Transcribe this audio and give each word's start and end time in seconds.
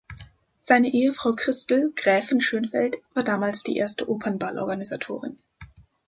Seine 0.59 0.87
Ehefrau 0.87 1.29
Christl 1.33 1.91
„Gräfin“ 1.95 2.41
Schönfeldt 2.41 2.97
war 3.13 3.23
damals 3.23 3.61
die 3.61 3.77
erste 3.77 4.09
Opernball-Organisatorin. 4.09 5.37